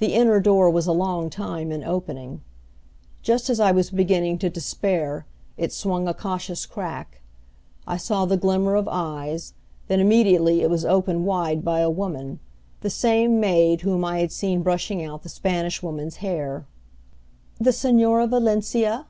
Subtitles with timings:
[0.00, 2.42] The inner door was a long time in opening.
[3.22, 5.24] Just as I was beginning to despair
[5.56, 7.22] it swung a cautious crack.
[7.86, 9.54] I saw the glimmer of eyes,
[9.88, 12.38] then immediately it was opened wide by a woman,
[12.82, 16.66] the same maid whom I had seen brushing out the Spanish Woman's hair.
[17.58, 19.06] "The Señora Valencia?"